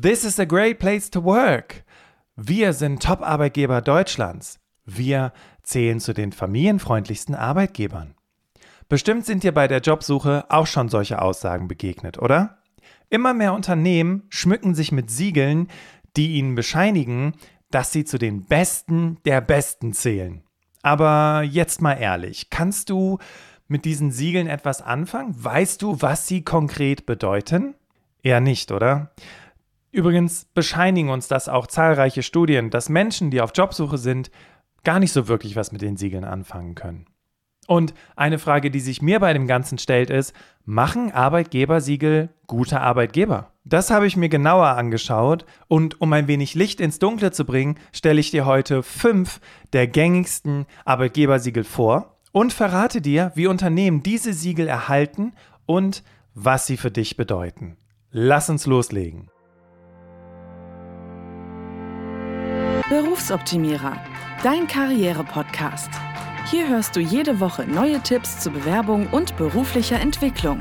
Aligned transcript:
This 0.00 0.24
is 0.24 0.38
a 0.38 0.46
great 0.46 0.78
place 0.78 1.10
to 1.10 1.24
work. 1.24 1.84
Wir 2.34 2.72
sind 2.72 3.02
Top-Arbeitgeber 3.02 3.82
Deutschlands. 3.82 4.58
Wir 4.86 5.32
zählen 5.62 6.00
zu 6.00 6.14
den 6.14 6.32
familienfreundlichsten 6.32 7.34
Arbeitgebern. 7.34 8.14
Bestimmt 8.88 9.26
sind 9.26 9.42
dir 9.42 9.52
bei 9.52 9.68
der 9.68 9.80
Jobsuche 9.80 10.46
auch 10.48 10.66
schon 10.66 10.88
solche 10.88 11.20
Aussagen 11.20 11.68
begegnet, 11.68 12.18
oder? 12.18 12.62
Immer 13.10 13.34
mehr 13.34 13.52
Unternehmen 13.52 14.22
schmücken 14.30 14.74
sich 14.74 14.90
mit 14.90 15.10
Siegeln, 15.10 15.68
die 16.16 16.36
ihnen 16.36 16.54
bescheinigen, 16.54 17.34
dass 17.70 17.92
sie 17.92 18.04
zu 18.04 18.16
den 18.16 18.46
Besten 18.46 19.18
der 19.26 19.42
Besten 19.42 19.92
zählen. 19.92 20.42
Aber 20.80 21.42
jetzt 21.42 21.82
mal 21.82 21.94
ehrlich, 21.94 22.48
kannst 22.48 22.88
du 22.88 23.18
mit 23.68 23.84
diesen 23.84 24.12
Siegeln 24.12 24.46
etwas 24.46 24.80
anfangen? 24.80 25.34
Weißt 25.36 25.82
du, 25.82 26.00
was 26.00 26.26
sie 26.26 26.42
konkret 26.42 27.04
bedeuten? 27.04 27.74
Eher 28.22 28.40
nicht, 28.40 28.72
oder? 28.72 29.12
Übrigens 29.92 30.46
bescheinigen 30.54 31.10
uns 31.10 31.28
das 31.28 31.48
auch 31.48 31.66
zahlreiche 31.66 32.22
Studien, 32.22 32.70
dass 32.70 32.88
Menschen, 32.88 33.30
die 33.30 33.40
auf 33.40 33.52
Jobsuche 33.54 33.98
sind, 33.98 34.30
gar 34.84 35.00
nicht 35.00 35.12
so 35.12 35.28
wirklich 35.28 35.56
was 35.56 35.72
mit 35.72 35.82
den 35.82 35.96
Siegeln 35.96 36.24
anfangen 36.24 36.74
können. 36.74 37.06
Und 37.66 37.94
eine 38.16 38.38
Frage, 38.38 38.70
die 38.70 38.80
sich 38.80 39.02
mir 39.02 39.20
bei 39.20 39.32
dem 39.32 39.46
Ganzen 39.46 39.78
stellt, 39.78 40.10
ist, 40.10 40.34
machen 40.64 41.12
Arbeitgebersiegel 41.12 42.30
gute 42.46 42.80
Arbeitgeber? 42.80 43.52
Das 43.64 43.90
habe 43.90 44.06
ich 44.06 44.16
mir 44.16 44.28
genauer 44.28 44.68
angeschaut 44.68 45.44
und 45.68 46.00
um 46.00 46.12
ein 46.12 46.26
wenig 46.26 46.54
Licht 46.54 46.80
ins 46.80 46.98
Dunkle 46.98 47.30
zu 47.30 47.44
bringen, 47.44 47.78
stelle 47.92 48.18
ich 48.18 48.30
dir 48.30 48.46
heute 48.46 48.82
fünf 48.82 49.40
der 49.72 49.86
gängigsten 49.86 50.66
Arbeitgebersiegel 50.84 51.62
vor 51.62 52.16
und 52.32 52.52
verrate 52.52 53.00
dir, 53.00 53.32
wie 53.34 53.46
Unternehmen 53.46 54.02
diese 54.02 54.32
Siegel 54.32 54.66
erhalten 54.66 55.34
und 55.66 56.02
was 56.34 56.66
sie 56.66 56.76
für 56.76 56.90
dich 56.90 57.16
bedeuten. 57.16 57.76
Lass 58.10 58.50
uns 58.50 58.66
loslegen. 58.66 59.30
Berufsoptimierer, 62.90 63.96
dein 64.42 64.66
Karriere-Podcast. 64.66 65.90
Hier 66.50 66.68
hörst 66.68 66.96
du 66.96 67.00
jede 67.00 67.38
Woche 67.38 67.64
neue 67.64 68.00
Tipps 68.00 68.40
zur 68.40 68.52
Bewerbung 68.52 69.06
und 69.12 69.36
beruflicher 69.36 70.00
Entwicklung. 70.00 70.58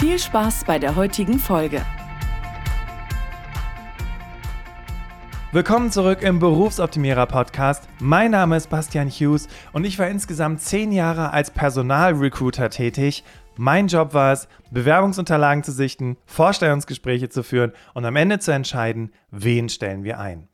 Viel 0.00 0.18
Spaß 0.18 0.64
bei 0.64 0.80
der 0.80 0.96
heutigen 0.96 1.38
Folge. 1.38 1.86
Willkommen 5.52 5.92
zurück 5.92 6.22
im 6.22 6.40
Berufsoptimierer 6.40 7.26
Podcast. 7.26 7.88
Mein 8.00 8.32
Name 8.32 8.56
ist 8.56 8.68
Bastian 8.68 9.08
Hughes 9.08 9.46
und 9.72 9.84
ich 9.84 10.00
war 10.00 10.08
insgesamt 10.08 10.62
zehn 10.62 10.90
Jahre 10.90 11.32
als 11.32 11.52
Personalrecruiter 11.52 12.70
tätig. 12.70 13.22
Mein 13.54 13.86
Job 13.86 14.14
war 14.14 14.32
es, 14.32 14.48
Bewerbungsunterlagen 14.72 15.62
zu 15.62 15.70
sichten, 15.70 16.16
Vorstellungsgespräche 16.26 17.28
zu 17.28 17.44
führen 17.44 17.70
und 17.94 18.04
am 18.04 18.16
Ende 18.16 18.40
zu 18.40 18.50
entscheiden, 18.50 19.12
wen 19.30 19.68
stellen 19.68 20.02
wir 20.02 20.18
ein. 20.18 20.48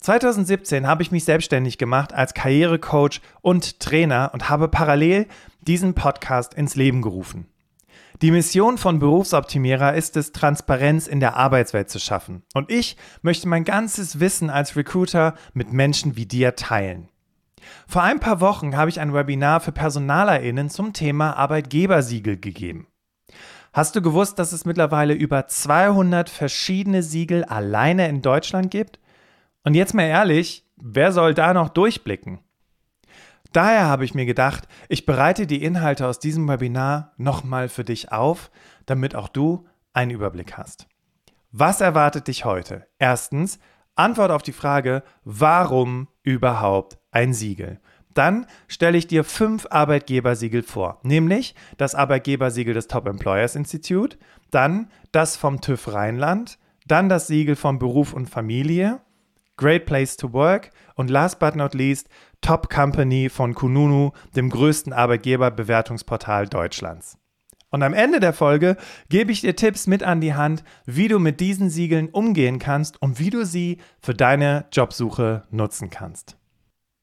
2017 0.00 0.86
habe 0.86 1.02
ich 1.02 1.10
mich 1.10 1.24
selbstständig 1.24 1.76
gemacht 1.76 2.12
als 2.12 2.32
Karrierecoach 2.32 3.20
und 3.42 3.80
Trainer 3.80 4.30
und 4.32 4.48
habe 4.48 4.68
parallel 4.68 5.26
diesen 5.60 5.94
Podcast 5.94 6.54
ins 6.54 6.74
Leben 6.74 7.02
gerufen. 7.02 7.46
Die 8.22 8.30
Mission 8.30 8.76
von 8.76 8.98
Berufsoptimierer 8.98 9.94
ist 9.94 10.16
es, 10.16 10.32
Transparenz 10.32 11.06
in 11.06 11.20
der 11.20 11.36
Arbeitswelt 11.36 11.90
zu 11.90 11.98
schaffen. 11.98 12.42
Und 12.54 12.70
ich 12.70 12.96
möchte 13.22 13.48
mein 13.48 13.64
ganzes 13.64 14.20
Wissen 14.20 14.50
als 14.50 14.76
Recruiter 14.76 15.34
mit 15.54 15.72
Menschen 15.72 16.16
wie 16.16 16.26
dir 16.26 16.56
teilen. 16.56 17.08
Vor 17.86 18.02
ein 18.02 18.20
paar 18.20 18.40
Wochen 18.40 18.76
habe 18.76 18.90
ich 18.90 19.00
ein 19.00 19.14
Webinar 19.14 19.60
für 19.60 19.72
PersonalerInnen 19.72 20.70
zum 20.70 20.92
Thema 20.92 21.36
Arbeitgebersiegel 21.36 22.38
gegeben. 22.38 22.86
Hast 23.72 23.96
du 23.96 24.02
gewusst, 24.02 24.38
dass 24.38 24.52
es 24.52 24.64
mittlerweile 24.64 25.14
über 25.14 25.46
200 25.46 26.28
verschiedene 26.28 27.02
Siegel 27.02 27.44
alleine 27.44 28.08
in 28.08 28.22
Deutschland 28.22 28.70
gibt? 28.70 28.98
Und 29.64 29.74
jetzt 29.74 29.94
mal 29.94 30.04
ehrlich, 30.04 30.66
wer 30.76 31.12
soll 31.12 31.34
da 31.34 31.52
noch 31.52 31.68
durchblicken? 31.68 32.40
Daher 33.52 33.86
habe 33.86 34.04
ich 34.04 34.14
mir 34.14 34.26
gedacht, 34.26 34.68
ich 34.88 35.06
bereite 35.06 35.46
die 35.46 35.62
Inhalte 35.62 36.06
aus 36.06 36.20
diesem 36.20 36.48
Webinar 36.48 37.12
nochmal 37.16 37.68
für 37.68 37.84
dich 37.84 38.12
auf, 38.12 38.50
damit 38.86 39.16
auch 39.16 39.28
du 39.28 39.66
einen 39.92 40.12
Überblick 40.12 40.56
hast. 40.56 40.86
Was 41.50 41.80
erwartet 41.80 42.28
dich 42.28 42.44
heute? 42.44 42.86
Erstens, 42.98 43.58
Antwort 43.96 44.30
auf 44.30 44.42
die 44.42 44.52
Frage, 44.52 45.02
warum 45.24 46.06
überhaupt 46.22 46.98
ein 47.10 47.34
Siegel? 47.34 47.80
Dann 48.14 48.46
stelle 48.68 48.98
ich 48.98 49.08
dir 49.08 49.24
fünf 49.24 49.66
Arbeitgebersiegel 49.68 50.62
vor, 50.62 51.00
nämlich 51.02 51.54
das 51.76 51.94
Arbeitgebersiegel 51.94 52.74
des 52.74 52.86
Top 52.86 53.06
Employers 53.06 53.56
Institute, 53.56 54.16
dann 54.50 54.90
das 55.12 55.36
vom 55.36 55.60
TÜV 55.60 55.92
Rheinland, 55.92 56.58
dann 56.86 57.08
das 57.08 57.26
Siegel 57.26 57.56
vom 57.56 57.78
Beruf 57.78 58.12
und 58.12 58.28
Familie, 58.28 59.00
Great 59.60 59.84
Place 59.84 60.16
to 60.16 60.32
Work 60.32 60.70
und 60.94 61.10
last 61.10 61.38
but 61.38 61.54
not 61.54 61.74
least 61.74 62.08
Top 62.40 62.70
Company 62.70 63.28
von 63.28 63.54
Kununu, 63.54 64.12
dem 64.34 64.48
größten 64.48 64.94
Arbeitgeberbewertungsportal 64.94 66.48
Deutschlands. 66.48 67.18
Und 67.68 67.82
am 67.82 67.92
Ende 67.92 68.20
der 68.20 68.32
Folge 68.32 68.78
gebe 69.10 69.30
ich 69.30 69.42
dir 69.42 69.54
Tipps 69.54 69.86
mit 69.86 70.02
an 70.02 70.22
die 70.22 70.32
Hand, 70.32 70.64
wie 70.86 71.08
du 71.08 71.18
mit 71.18 71.40
diesen 71.40 71.68
Siegeln 71.68 72.08
umgehen 72.08 72.58
kannst 72.58 73.00
und 73.02 73.18
wie 73.18 73.28
du 73.28 73.44
sie 73.44 73.76
für 74.00 74.14
deine 74.14 74.64
Jobsuche 74.72 75.44
nutzen 75.50 75.90
kannst. 75.90 76.38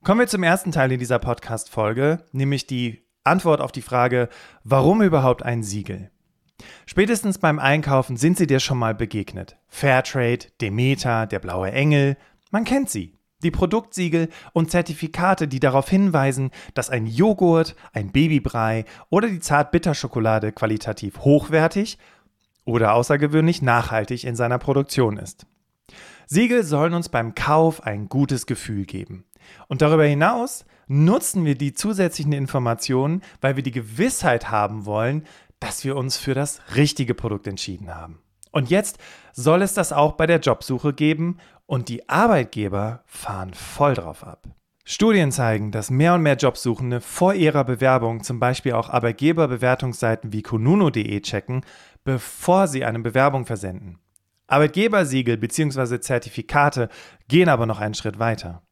Kommen 0.03 0.22
wir 0.22 0.28
zum 0.28 0.41
ersten 0.41 0.72
Teil 0.72 0.91
in 0.91 1.00
dieser 1.00 1.19
Podcast-Folge, 1.19 2.25
nämlich 2.31 2.66
die 2.66 3.03
Antwort 3.24 3.62
auf 3.62 3.72
die 3.72 3.84
Frage, 3.84 4.29
warum 4.63 5.03
überhaupt 5.03 5.44
ein 5.44 5.62
Siegel? 5.62 6.09
Spätestens 6.88 7.38
beim 7.38 7.59
Einkaufen 7.59 8.18
sind 8.18 8.35
sie 8.35 8.47
dir 8.47 8.59
schon 8.59 8.79
mal 8.79 8.95
begegnet. 8.95 9.57
Fairtrade, 9.68 10.47
Demeter, 10.59 11.28
der 11.28 11.38
blaue 11.38 11.72
Engel, 11.72 12.18
man 12.52 12.63
kennt 12.63 12.90
sie. 12.90 13.13
Die 13.44 13.52
Produktsiegel 13.52 14.30
und 14.53 14.72
Zertifikate, 14.72 15.47
die 15.47 15.59
darauf 15.59 15.90
hinweisen, 15.90 16.50
dass 16.74 16.90
ein 16.90 17.06
Joghurt, 17.06 17.75
ein 17.94 18.12
Babybrei 18.12 18.85
oder 19.09 19.28
die 19.28 19.40
Zartbitterschokolade 19.40 20.52
qualitativ 20.52 21.19
hochwertig 21.19 22.00
oder 22.66 22.94
außergewöhnlich 22.94 23.62
nachhaltig 23.62 24.24
in 24.24 24.36
seiner 24.36 24.57
Produktion 24.57 25.18
ist. 25.18 25.46
Siegel 26.25 26.63
sollen 26.63 26.94
uns 26.94 27.09
beim 27.09 27.36
Kauf 27.36 27.84
ein 27.84 28.09
gutes 28.09 28.47
Gefühl 28.47 28.86
geben. 28.86 29.24
Und 29.68 29.81
darüber 29.81 30.03
hinaus 30.03 30.66
nutzen 30.88 31.46
wir 31.46 31.56
die 31.56 31.74
zusätzlichen 31.74 32.34
Informationen, 32.34 33.22
weil 33.40 33.56
wir 33.56 33.63
die 33.63 33.72
Gewissheit 33.72 34.50
haben 34.50 34.86
wollen, 34.86 35.25
dass 35.59 35.84
wir 35.86 35.96
uns 35.96 36.18
für 36.18 36.34
das 36.34 36.59
richtige 36.75 37.13
Produkt 37.13 37.47
entschieden 37.47 37.96
haben. 37.96 38.19
Und 38.52 38.69
jetzt 38.69 38.97
soll 39.34 39.62
es 39.62 39.74
das 39.74 39.94
auch 39.94 40.13
bei 40.13 40.25
der 40.25 40.40
Jobsuche 40.40 40.94
geben 40.94 41.38
und 41.68 41.90
die 41.90 42.10
Arbeitgeber 42.10 43.04
fahren 43.06 43.54
voll 43.54 43.94
drauf 43.94 44.24
ab. 44.24 44.48
Studien 44.84 45.34
zeigen, 45.34 45.72
dass 45.72 45.92
mehr 45.92 46.14
und 46.14 46.24
mehr 46.24 46.38
Jobsuchende 46.38 47.02
vor 47.02 47.34
ihrer 47.34 47.66
Bewerbung 47.66 48.24
zum 48.24 48.40
Beispiel 48.40 48.72
auch 48.72 48.90
Arbeitgeberbewertungsseiten 48.90 50.32
wie 50.32 50.42
konuno.de 50.42 51.20
checken, 51.22 51.62
bevor 52.06 52.68
sie 52.68 52.86
eine 52.86 53.00
Bewerbung 53.00 53.46
versenden. 53.46 54.00
Arbeitgebersiegel 54.48 55.36
bzw. 55.36 56.00
Zertifikate 56.00 56.88
gehen 57.28 57.50
aber 57.50 57.66
noch 57.66 57.82
einen 57.82 57.96
Schritt 57.96 58.18
weiter. 58.18 58.64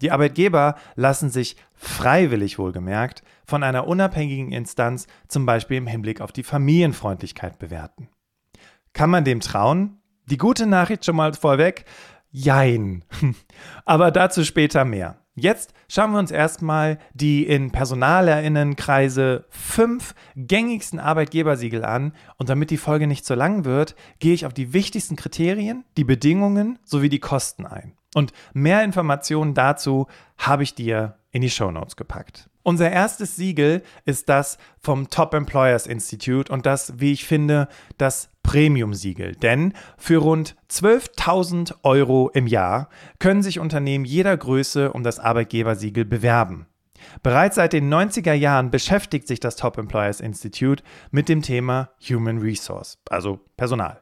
Die 0.00 0.12
Arbeitgeber 0.12 0.76
lassen 0.94 1.28
sich 1.30 1.56
freiwillig 1.72 2.58
wohlgemerkt 2.58 3.24
von 3.44 3.64
einer 3.64 3.88
unabhängigen 3.88 4.52
Instanz 4.52 5.08
zum 5.26 5.44
Beispiel 5.44 5.78
im 5.78 5.88
Hinblick 5.88 6.20
auf 6.20 6.30
die 6.30 6.44
Familienfreundlichkeit 6.44 7.58
bewerten. 7.58 8.08
Kann 8.92 9.10
man 9.10 9.24
dem 9.24 9.40
trauen? 9.40 9.98
Die 10.26 10.38
gute 10.38 10.66
Nachricht 10.66 11.04
schon 11.04 11.16
mal 11.16 11.34
vorweg, 11.34 11.84
Jein. 12.36 13.04
Aber 13.84 14.10
dazu 14.10 14.42
später 14.42 14.84
mehr. 14.84 15.18
Jetzt 15.36 15.72
schauen 15.88 16.10
wir 16.10 16.18
uns 16.18 16.32
erstmal 16.32 16.98
die 17.12 17.46
in 17.46 17.70
Personalerinnenkreise 17.70 19.46
fünf 19.50 20.16
gängigsten 20.34 20.98
Arbeitgebersiegel 20.98 21.84
an. 21.84 22.12
Und 22.36 22.48
damit 22.48 22.70
die 22.70 22.76
Folge 22.76 23.06
nicht 23.06 23.24
so 23.24 23.34
lang 23.34 23.64
wird, 23.64 23.94
gehe 24.18 24.34
ich 24.34 24.46
auf 24.46 24.52
die 24.52 24.72
wichtigsten 24.72 25.14
Kriterien, 25.14 25.84
die 25.96 26.02
Bedingungen 26.02 26.80
sowie 26.84 27.08
die 27.08 27.20
Kosten 27.20 27.66
ein. 27.66 27.92
Und 28.16 28.32
mehr 28.52 28.82
Informationen 28.82 29.54
dazu 29.54 30.08
habe 30.36 30.64
ich 30.64 30.74
dir 30.74 31.18
in 31.30 31.42
die 31.42 31.50
Show 31.50 31.70
Notes 31.70 31.94
gepackt. 31.94 32.50
Unser 32.64 32.90
erstes 32.90 33.36
Siegel 33.36 33.82
ist 34.06 34.28
das 34.28 34.58
vom 34.80 35.08
Top 35.08 35.34
Employers 35.34 35.86
Institute 35.86 36.52
und 36.52 36.66
das, 36.66 36.98
wie 36.98 37.12
ich 37.12 37.26
finde, 37.26 37.68
das 37.96 38.30
Premium-Siegel. 38.44 39.34
Denn 39.34 39.72
für 39.98 40.18
rund 40.18 40.54
12.000 40.70 41.74
Euro 41.82 42.30
im 42.32 42.46
Jahr 42.46 42.88
können 43.18 43.42
sich 43.42 43.58
Unternehmen 43.58 44.04
jeder 44.04 44.36
Größe 44.36 44.92
um 44.92 45.02
das 45.02 45.18
Arbeitgebersiegel 45.18 46.04
bewerben. 46.04 46.66
Bereits 47.22 47.56
seit 47.56 47.72
den 47.72 47.92
90er 47.92 48.32
Jahren 48.32 48.70
beschäftigt 48.70 49.26
sich 49.26 49.40
das 49.40 49.56
Top 49.56 49.76
Employers 49.76 50.20
Institute 50.20 50.84
mit 51.10 51.28
dem 51.28 51.42
Thema 51.42 51.90
Human 52.08 52.38
Resource, 52.38 52.98
also 53.10 53.40
Personal. 53.56 54.00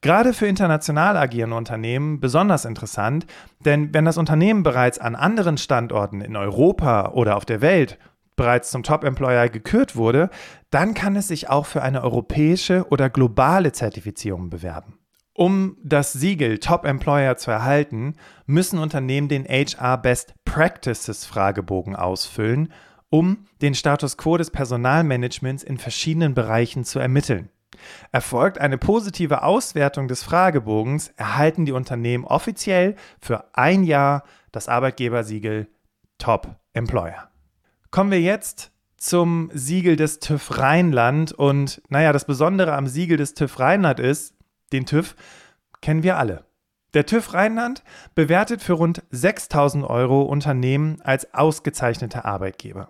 Gerade 0.00 0.34
für 0.34 0.46
international 0.46 1.16
agierende 1.16 1.56
Unternehmen 1.56 2.20
besonders 2.20 2.66
interessant, 2.66 3.26
denn 3.60 3.94
wenn 3.94 4.04
das 4.04 4.18
Unternehmen 4.18 4.62
bereits 4.62 4.98
an 4.98 5.14
anderen 5.14 5.56
Standorten 5.56 6.20
in 6.20 6.36
Europa 6.36 7.12
oder 7.12 7.36
auf 7.36 7.46
der 7.46 7.62
Welt 7.62 7.98
bereits 8.36 8.70
zum 8.70 8.82
Top-Employer 8.82 9.48
gekürt 9.48 9.96
wurde, 9.96 10.30
dann 10.70 10.94
kann 10.94 11.16
es 11.16 11.28
sich 11.28 11.48
auch 11.48 11.66
für 11.66 11.82
eine 11.82 12.02
europäische 12.02 12.86
oder 12.90 13.10
globale 13.10 13.72
Zertifizierung 13.72 14.50
bewerben. 14.50 14.98
Um 15.36 15.76
das 15.82 16.12
Siegel 16.12 16.58
Top 16.58 16.84
Employer 16.84 17.36
zu 17.36 17.50
erhalten, 17.50 18.14
müssen 18.46 18.78
Unternehmen 18.78 19.28
den 19.28 19.44
HR 19.44 19.98
Best 19.98 20.34
Practices 20.44 21.26
Fragebogen 21.26 21.96
ausfüllen, 21.96 22.72
um 23.10 23.46
den 23.60 23.74
Status 23.74 24.16
quo 24.16 24.36
des 24.36 24.50
Personalmanagements 24.50 25.64
in 25.64 25.78
verschiedenen 25.78 26.34
Bereichen 26.34 26.84
zu 26.84 27.00
ermitteln. 27.00 27.50
Erfolgt 28.12 28.58
eine 28.58 28.78
positive 28.78 29.42
Auswertung 29.42 30.06
des 30.06 30.22
Fragebogens, 30.22 31.08
erhalten 31.16 31.66
die 31.66 31.72
Unternehmen 31.72 32.24
offiziell 32.24 32.94
für 33.20 33.44
ein 33.54 33.82
Jahr 33.82 34.22
das 34.52 34.68
Arbeitgebersiegel 34.68 35.68
Top 36.18 36.54
Employer. 36.72 37.33
Kommen 37.94 38.10
wir 38.10 38.20
jetzt 38.20 38.72
zum 38.96 39.52
Siegel 39.54 39.94
des 39.94 40.18
TÜV 40.18 40.58
Rheinland. 40.58 41.30
Und 41.30 41.80
naja, 41.90 42.12
das 42.12 42.24
Besondere 42.24 42.72
am 42.72 42.88
Siegel 42.88 43.16
des 43.16 43.34
TÜV 43.34 43.60
Rheinland 43.60 44.00
ist, 44.00 44.34
den 44.72 44.84
TÜV 44.84 45.14
kennen 45.80 46.02
wir 46.02 46.18
alle. 46.18 46.44
Der 46.94 47.06
TÜV 47.06 47.34
Rheinland 47.34 47.84
bewertet 48.16 48.62
für 48.62 48.72
rund 48.72 49.04
6000 49.12 49.84
Euro 49.84 50.22
Unternehmen 50.22 51.00
als 51.02 51.34
ausgezeichnete 51.34 52.24
Arbeitgeber. 52.24 52.88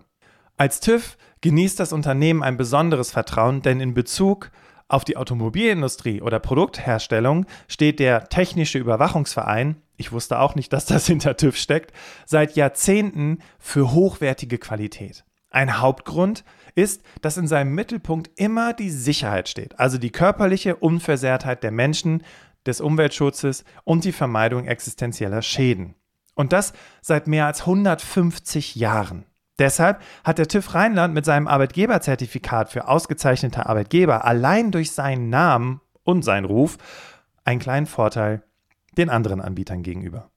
Als 0.57 0.79
TÜV 0.79 1.17
genießt 1.41 1.79
das 1.79 1.93
Unternehmen 1.93 2.41
ein 2.41 2.57
besonderes 2.57 3.11
Vertrauen, 3.11 3.61
denn 3.61 3.81
in 3.81 3.93
Bezug 3.93 4.49
auf 4.87 5.03
die 5.03 5.17
Automobilindustrie 5.17 6.21
oder 6.21 6.39
Produktherstellung 6.39 7.45
steht 7.67 7.99
der 7.99 8.29
Technische 8.29 8.77
Überwachungsverein, 8.77 9.77
ich 9.97 10.11
wusste 10.11 10.39
auch 10.39 10.55
nicht, 10.55 10.73
dass 10.73 10.85
das 10.85 11.05
hinter 11.07 11.37
TÜV 11.37 11.57
steckt, 11.57 11.93
seit 12.25 12.55
Jahrzehnten 12.55 13.39
für 13.59 13.91
hochwertige 13.91 14.57
Qualität. 14.57 15.23
Ein 15.49 15.79
Hauptgrund 15.79 16.43
ist, 16.75 17.01
dass 17.21 17.37
in 17.37 17.47
seinem 17.47 17.73
Mittelpunkt 17.73 18.29
immer 18.35 18.73
die 18.73 18.89
Sicherheit 18.89 19.47
steht, 19.47 19.79
also 19.79 19.97
die 19.97 20.11
körperliche 20.11 20.75
Unversehrtheit 20.75 21.63
der 21.63 21.71
Menschen, 21.71 22.23
des 22.65 22.81
Umweltschutzes 22.81 23.63
und 23.83 24.03
die 24.03 24.11
Vermeidung 24.11 24.65
existenzieller 24.65 25.41
Schäden. 25.41 25.95
Und 26.33 26.51
das 26.51 26.73
seit 27.01 27.27
mehr 27.27 27.45
als 27.45 27.61
150 27.61 28.75
Jahren. 28.75 29.25
Deshalb 29.57 30.01
hat 30.23 30.37
der 30.37 30.47
TÜV 30.47 30.73
Rheinland 30.73 31.13
mit 31.13 31.25
seinem 31.25 31.47
Arbeitgeberzertifikat 31.47 32.69
für 32.69 32.87
ausgezeichnete 32.87 33.65
Arbeitgeber 33.65 34.25
allein 34.25 34.71
durch 34.71 34.91
seinen 34.91 35.29
Namen 35.29 35.81
und 36.03 36.23
seinen 36.23 36.45
Ruf 36.45 36.77
einen 37.45 37.59
kleinen 37.59 37.85
Vorteil 37.85 38.43
den 38.97 39.09
anderen 39.09 39.41
Anbietern 39.41 39.83
gegenüber. 39.83 40.29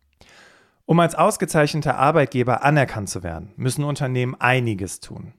Um 0.87 1.01
als 1.01 1.15
ausgezeichneter 1.15 1.99
Arbeitgeber 1.99 2.65
anerkannt 2.65 3.11
zu 3.11 3.23
werden, 3.23 3.53
müssen 3.57 3.85
Unternehmen 3.85 4.35
einiges 4.41 5.01
tun. 5.01 5.35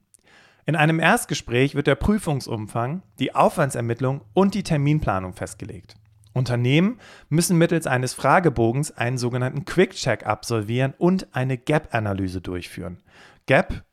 In 0.66 0.76
einem 0.76 1.00
Erstgespräch 1.00 1.74
wird 1.74 1.88
der 1.88 1.96
Prüfungsumfang, 1.96 3.02
die 3.18 3.34
Aufwandsermittlung 3.34 4.22
und 4.34 4.54
die 4.54 4.62
Terminplanung 4.62 5.34
festgelegt. 5.34 5.96
Unternehmen 6.34 7.00
müssen 7.30 7.58
mittels 7.58 7.88
eines 7.88 8.14
Fragebogens 8.14 8.92
einen 8.92 9.18
sogenannten 9.18 9.66
Quick-Check 9.66 10.28
absolvieren 10.28 10.94
und 11.00 11.28
eine 11.36 11.58
Gap-Analyse 11.58 12.42
durchführen. 12.42 13.02
Gap 13.50 13.84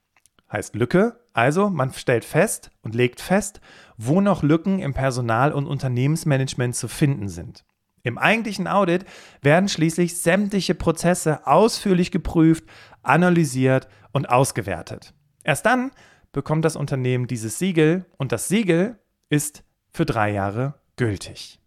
heißt 0.53 0.75
Lücke, 0.75 1.19
also 1.33 1.71
man 1.71 1.91
stellt 1.91 2.27
fest 2.27 2.71
und 2.83 2.95
legt 2.95 3.23
fest, 3.23 3.63
wo 3.97 4.21
noch 4.21 4.43
Lücken 4.43 4.81
im 4.81 4.93
Personal- 4.93 5.55
und 5.55 5.67
Unternehmensmanagement 5.67 6.77
zu 6.77 6.89
finden 6.89 7.29
sind. 7.29 7.65
Im 8.03 8.19
eigentlichen 8.19 8.69
Audit 8.69 9.07
werden 9.41 9.71
schließlich 9.71 10.21
sämtliche 10.21 10.75
Prozesse 10.75 11.47
ausführlich 11.47 12.11
geprüft, 12.11 12.65
analysiert 13.03 13.89
und 14.13 14.29
ausgewertet. 14.29 15.15
Erst 15.43 15.65
dann 15.65 15.91
bekommt 16.33 16.67
das 16.67 16.77
Unternehmen 16.77 17.27
dieses 17.27 17.59
Siegel 17.59 18.05
und 18.19 18.33
das 18.33 18.49
Siegel 18.49 18.99
ist 19.31 19.65
für 19.91 20.05
drei 20.05 20.33
Jahre 20.33 20.75
gültig. 20.97 21.61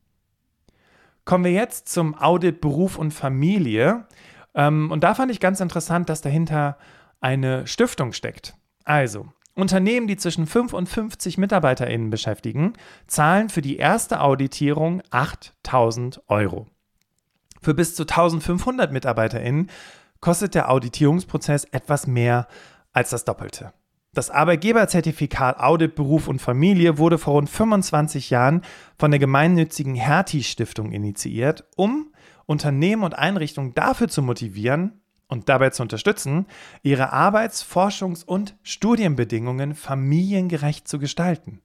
Kommen 1.25 1.43
wir 1.43 1.53
jetzt 1.53 1.89
zum 1.89 2.13
Audit 2.13 2.61
Beruf 2.61 2.99
und 2.99 3.15
Familie. 3.15 4.05
Ähm, 4.53 4.91
und 4.91 5.03
da 5.03 5.15
fand 5.15 5.31
ich 5.31 5.39
ganz 5.39 5.59
interessant, 5.59 6.07
dass 6.07 6.21
dahinter 6.21 6.77
eine 7.21 7.67
Stiftung 7.67 8.13
steckt. 8.13 8.55
Also, 8.85 9.27
Unternehmen, 9.55 10.07
die 10.07 10.17
zwischen 10.17 10.47
5 10.47 10.73
und 10.73 10.87
50 10.87 11.37
MitarbeiterInnen 11.37 12.09
beschäftigen, 12.09 12.73
zahlen 13.07 13.49
für 13.49 13.61
die 13.61 13.77
erste 13.77 14.21
Auditierung 14.21 15.01
8000 15.11 16.21
Euro. 16.27 16.67
Für 17.61 17.73
bis 17.73 17.95
zu 17.95 18.03
1500 18.03 18.91
MitarbeiterInnen 18.91 19.69
kostet 20.21 20.55
der 20.55 20.69
Auditierungsprozess 20.69 21.65
etwas 21.65 22.07
mehr 22.07 22.47
als 22.93 23.09
das 23.09 23.25
Doppelte. 23.25 23.73
Das 24.13 24.31
Arbeitgeberzertifikat 24.31 25.59
Audit 25.59 25.93
Beruf 25.93 26.27
und 26.27 26.41
Familie 26.41 26.97
wurde 26.97 27.19
vor 27.19 27.33
rund 27.33 27.49
25 27.49 28.31
Jahren 28.31 28.61
von 28.97 29.11
der 29.11 29.19
gemeinnützigen 29.19 29.93
Hertie 29.93 30.43
Stiftung 30.43 30.91
initiiert, 30.91 31.65
um 31.75 32.11
Unternehmen 32.47 33.03
und 33.03 33.13
Einrichtungen 33.13 33.75
dafür 33.75 34.07
zu 34.07 34.23
motivieren, 34.23 35.01
und 35.29 35.47
dabei 35.47 35.69
zu 35.69 35.83
unterstützen, 35.83 36.45
ihre 36.83 37.13
Arbeits-, 37.13 37.63
Forschungs- 37.63 38.25
und 38.25 38.57
Studienbedingungen 38.63 39.75
familiengerecht 39.75 40.87
zu 40.87 40.99
gestalten. 40.99 41.61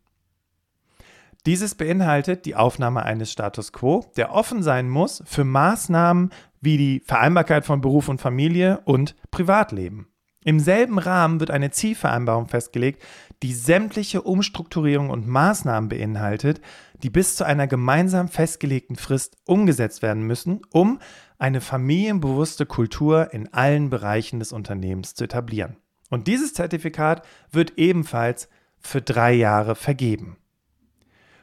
Dieses 1.46 1.74
beinhaltet 1.74 2.46
die 2.46 2.54
Aufnahme 2.54 3.02
eines 3.02 3.32
Status 3.32 3.72
quo, 3.72 4.06
der 4.16 4.32
offen 4.32 4.62
sein 4.62 4.88
muss 4.88 5.22
für 5.26 5.44
Maßnahmen 5.44 6.30
wie 6.60 6.78
die 6.78 7.02
Vereinbarkeit 7.04 7.66
von 7.66 7.80
Beruf 7.80 8.08
und 8.08 8.20
Familie 8.20 8.80
und 8.84 9.14
Privatleben. 9.30 10.06
Im 10.44 10.60
selben 10.60 10.98
Rahmen 10.98 11.40
wird 11.40 11.50
eine 11.50 11.70
Zielvereinbarung 11.70 12.48
festgelegt, 12.48 13.02
die 13.42 13.54
sämtliche 13.54 14.22
Umstrukturierung 14.22 15.08
und 15.10 15.26
Maßnahmen 15.26 15.88
beinhaltet, 15.88 16.60
die 17.02 17.10
bis 17.10 17.34
zu 17.34 17.44
einer 17.44 17.66
gemeinsam 17.66 18.28
festgelegten 18.28 18.96
Frist 18.96 19.38
umgesetzt 19.46 20.02
werden 20.02 20.22
müssen, 20.22 20.60
um 20.70 21.00
eine 21.38 21.62
familienbewusste 21.62 22.66
Kultur 22.66 23.32
in 23.32 23.52
allen 23.52 23.90
Bereichen 23.90 24.38
des 24.38 24.52
Unternehmens 24.52 25.14
zu 25.14 25.24
etablieren. 25.24 25.76
Und 26.10 26.28
dieses 26.28 26.54
Zertifikat 26.54 27.26
wird 27.50 27.78
ebenfalls 27.78 28.48
für 28.78 29.00
drei 29.00 29.32
Jahre 29.32 29.74
vergeben. 29.74 30.36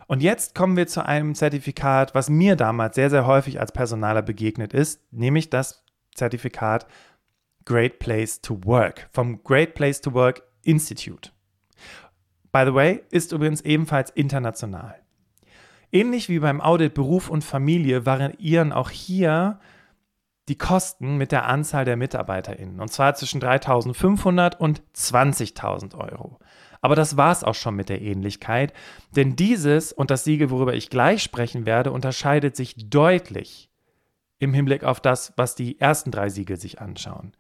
Und 0.08 0.22
jetzt 0.22 0.56
kommen 0.56 0.78
wir 0.78 0.88
zu 0.88 1.06
einem 1.06 1.36
Zertifikat, 1.36 2.14
was 2.14 2.30
mir 2.30 2.56
damals 2.56 2.96
sehr, 2.96 3.10
sehr 3.10 3.26
häufig 3.26 3.60
als 3.60 3.72
Personaler 3.72 4.22
begegnet 4.22 4.74
ist, 4.74 5.02
nämlich 5.12 5.50
das 5.50 5.84
Zertifikat 6.14 6.86
Great 7.66 8.00
Place 8.00 8.42
to 8.42 8.60
Work 8.66 9.10
vom 9.12 9.44
Great 9.44 9.74
Place 9.74 10.02
to 10.02 10.14
Work 10.14 10.44
Institute. 10.64 11.32
By 12.52 12.64
the 12.66 12.74
way, 12.74 13.04
ist 13.12 13.32
übrigens 13.32 13.62
ebenfalls 13.62 14.10
international. 14.12 14.96
Ähnlich 15.92 16.30
wie 16.30 16.40
beim 16.40 16.62
Audit 16.62 16.94
Beruf 16.94 17.30
und 17.30 17.44
Familie 17.44 18.06
variieren 18.06 18.72
auch 18.72 18.90
hier 18.90 19.60
die 20.48 20.58
Kosten 20.58 21.18
mit 21.18 21.32
der 21.32 21.48
Anzahl 21.48 21.86
der 21.86 21.98
MitarbeiterInnen. 21.98 22.80
Und 22.80 22.92
zwar 22.92 23.16
zwischen 23.16 23.42
3.500 23.42 24.58
und 24.58 24.82
20.000 24.96 25.96
Euro. 25.96 26.40
Aber 26.82 26.96
das 26.96 27.16
war 27.16 27.32
es 27.32 27.44
auch 27.44 27.56
schon 27.56 27.76
mit 27.76 27.90
der 27.90 28.02
Ähnlichkeit, 28.02 28.74
denn 29.16 29.36
dieses 29.36 29.94
und 29.94 30.10
das 30.10 30.24
Siegel, 30.24 30.50
worüber 30.50 30.74
ich 30.74 30.90
gleich 30.90 31.22
sprechen 31.22 31.66
werde, 31.66 31.92
unterscheidet 31.92 32.56
sich 32.56 32.90
deutlich 32.90 33.70
im 34.40 34.54
Hinblick 34.54 34.84
auf 34.84 35.00
das, 35.00 35.34
was 35.38 35.54
die 35.54 35.80
ersten 35.80 36.10
drei 36.10 36.30
Siegel 36.30 36.58
sich 36.58 36.82
anschauen. 36.82 37.34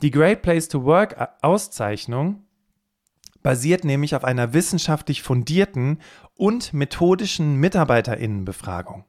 Die 0.00 0.12
Great 0.12 0.42
Place 0.42 0.68
to 0.68 0.84
Work 0.84 1.16
Auszeichnung 1.42 2.44
basiert 3.42 3.82
nämlich 3.82 4.14
auf 4.14 4.22
einer 4.22 4.52
wissenschaftlich 4.52 5.22
fundierten 5.22 5.98
und 6.36 6.72
methodischen 6.72 7.56
Mitarbeiterinnenbefragung. 7.56 9.06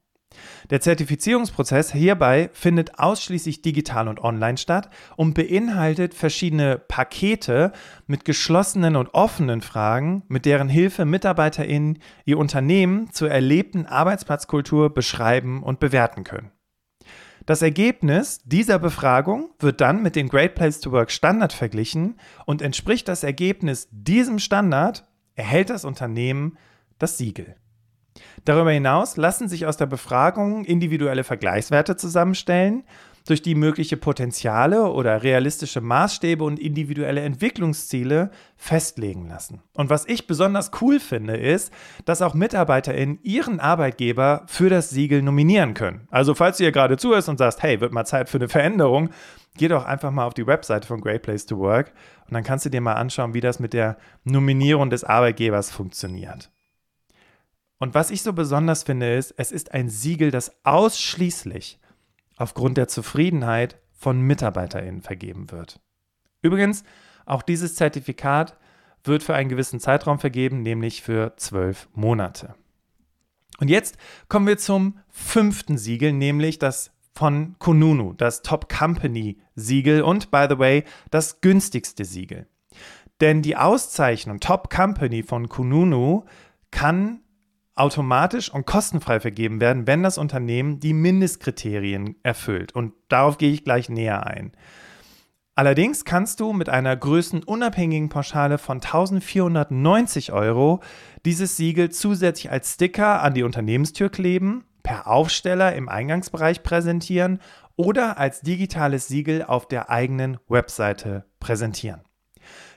Der 0.72 0.82
Zertifizierungsprozess 0.82 1.92
hierbei 1.92 2.50
findet 2.54 2.98
ausschließlich 2.98 3.62
digital 3.62 4.08
und 4.08 4.20
online 4.20 4.58
statt 4.58 4.90
und 5.16 5.36
beinhaltet 5.36 6.16
verschiedene 6.16 6.80
Pakete 6.80 7.72
mit 8.08 8.26
geschlossenen 8.26 8.96
und 8.96 9.14
offenen 9.14 9.62
Fragen, 9.62 10.24
mit 10.28 10.46
deren 10.46 10.70
Hilfe 10.70 11.06
MitarbeiterInnen 11.06 12.00
ihr 12.26 12.40
Unternehmen 12.40 13.12
zur 13.12 13.30
erlebten 13.30 13.86
Arbeitsplatzkultur 13.86 14.92
beschreiben 14.92 15.62
und 15.62 15.80
bewerten 15.80 16.24
können. 16.24 16.52
Das 17.50 17.64
Ergebnis 17.64 18.42
dieser 18.46 18.78
Befragung 18.78 19.50
wird 19.58 19.82
dann 19.82 20.04
mit 20.04 20.16
dem 20.16 20.30
Great 20.30 20.54
Place 20.54 20.82
to 20.82 20.92
Work 20.92 21.10
Standard 21.10 21.52
verglichen 21.52 22.20
und 22.46 22.62
entspricht 22.62 23.08
das 23.08 23.24
Ergebnis 23.24 23.88
diesem 23.90 24.38
Standard, 24.38 25.08
erhält 25.34 25.72
das 25.72 25.84
Unternehmen 25.84 26.60
das 27.00 27.18
Siegel. 27.18 27.56
Darüber 28.46 28.70
hinaus 28.70 29.18
lassen 29.18 29.50
sich 29.50 29.66
aus 29.66 29.78
der 29.78 29.88
Befragung 29.88 30.64
individuelle 30.64 31.24
Vergleichswerte 31.24 31.96
zusammenstellen, 31.96 32.84
durch 33.28 33.42
die 33.42 33.56
mögliche 33.56 33.98
Potenziale 33.98 34.92
oder 34.92 35.24
realistische 35.24 35.82
Maßstäbe 35.82 36.44
und 36.44 36.60
individuelle 36.60 37.22
Entwicklungsziele 37.22 38.32
festlegen 38.56 39.28
lassen. 39.28 39.62
Und 39.74 39.90
was 39.90 40.06
ich 40.06 40.28
besonders 40.28 40.72
cool 40.82 41.00
finde, 41.00 41.38
ist, 41.38 41.72
dass 42.06 42.22
auch 42.22 42.34
MitarbeiterInnen 42.34 43.20
ihren 43.24 43.60
Arbeitgeber 43.60 44.44
für 44.48 44.70
das 44.70 44.90
Siegel 44.90 45.22
nominieren 45.22 45.74
können. 45.74 46.08
Also 46.12 46.36
falls 46.36 46.58
du 46.58 46.64
hier 46.64 46.72
gerade 46.72 46.98
zuhörst 46.98 47.30
und 47.30 47.38
sagst, 47.38 47.64
hey, 47.64 47.82
wird 47.82 47.94
mal 47.94 48.06
Zeit 48.06 48.30
für 48.30 48.38
eine 48.38 48.50
Veränderung, 48.50 49.10
geh 49.58 49.68
doch 49.68 49.86
einfach 49.86 50.12
mal 50.12 50.26
auf 50.26 50.34
die 50.34 50.48
Webseite 50.48 50.88
von 50.88 51.02
Great 51.02 51.22
Place 51.22 51.46
to 51.46 51.58
Work 51.58 51.94
und 52.28 52.34
dann 52.34 52.44
kannst 52.44 52.66
du 52.66 52.70
dir 52.70 52.82
mal 52.82 52.94
anschauen, 52.94 53.34
wie 53.34 53.42
das 53.42 53.60
mit 53.60 53.74
der 53.74 53.98
Nominierung 54.24 54.90
des 54.90 55.04
Arbeitgebers 55.04 55.72
funktioniert. 55.72 56.52
Und 57.80 57.94
was 57.94 58.12
ich 58.12 58.22
so 58.22 58.34
besonders 58.34 58.84
finde, 58.84 59.16
ist, 59.16 59.34
es 59.38 59.52
ist 59.52 59.74
ein 59.74 59.90
Siegel, 59.90 60.32
das 60.32 60.54
ausschließlich 60.66 61.79
aufgrund 62.40 62.78
der 62.78 62.88
Zufriedenheit 62.88 63.78
von 63.92 64.22
MitarbeiterInnen 64.22 65.02
vergeben 65.02 65.52
wird. 65.52 65.80
Übrigens, 66.42 66.84
auch 67.26 67.44
dieses 67.44 67.76
Zertifikat 67.76 68.58
wird 69.04 69.24
für 69.24 69.36
einen 69.36 69.50
gewissen 69.50 69.80
Zeitraum 69.80 70.20
vergeben, 70.20 70.62
nämlich 70.62 71.04
für 71.04 71.36
zwölf 71.36 71.90
Monate. 71.94 72.56
Und 73.60 73.70
jetzt 73.70 73.98
kommen 74.30 74.48
wir 74.48 74.58
zum 74.58 75.00
fünften 75.10 75.78
Siegel, 75.78 76.14
nämlich 76.14 76.60
das 76.60 76.92
von 77.14 77.56
Konunu, 77.60 78.14
das 78.14 78.42
Top 78.42 78.70
Company 78.74 79.38
Siegel 79.56 80.02
und, 80.02 80.32
by 80.32 80.48
the 80.50 80.58
way, 80.58 80.86
das 81.12 81.42
günstigste 81.42 82.06
Siegel. 82.06 82.48
Denn 83.20 83.42
die 83.42 83.58
Auszeichnung 83.58 84.40
Top 84.40 84.74
Company 84.74 85.24
von 85.24 85.50
Kununu 85.50 86.24
kann 86.72 87.20
automatisch 87.80 88.54
und 88.54 88.66
kostenfrei 88.66 89.20
vergeben 89.20 89.62
werden, 89.62 89.88
wenn 89.88 90.04
das 90.04 90.18
Unternehmen 90.18 90.80
die 90.80 90.94
Mindestkriterien 90.94 92.16
erfüllt. 92.24 92.74
Und 92.74 92.94
darauf 93.08 93.38
gehe 93.38 93.52
ich 93.52 93.64
gleich 93.64 93.90
näher 93.90 94.28
ein. 94.28 94.52
Allerdings 95.56 96.06
kannst 96.06 96.40
du 96.40 96.54
mit 96.54 96.70
einer 96.70 96.96
größenunabhängigen 96.96 98.10
Pauschale 98.10 98.58
von 98.58 98.78
1490 98.78 100.32
Euro 100.32 100.80
dieses 101.26 101.58
Siegel 101.58 101.90
zusätzlich 101.90 102.50
als 102.50 102.76
Sticker 102.76 103.22
an 103.22 103.34
die 103.34 103.44
Unternehmenstür 103.44 104.10
kleben, 104.10 104.64
per 104.84 105.08
Aufsteller 105.08 105.76
im 105.76 105.90
Eingangsbereich 105.90 106.64
präsentieren 106.64 107.40
oder 107.76 108.18
als 108.18 108.42
digitales 108.42 109.08
Siegel 109.08 109.44
auf 109.44 109.68
der 109.68 109.90
eigenen 109.90 110.38
Webseite 110.48 111.26
präsentieren. 111.40 112.02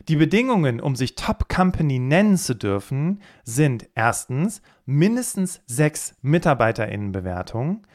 Die 0.08 0.16
Bedingungen, 0.16 0.80
um 0.80 0.96
sich 0.96 1.14
Top 1.14 1.48
Company 1.48 1.98
nennen 1.98 2.36
zu 2.36 2.54
dürfen, 2.54 3.20
sind 3.44 3.88
erstens 3.94 4.62
mindestens 4.84 5.60
sechs 5.66 6.14
MitarbeiterInnenbewertungen, 6.22 7.86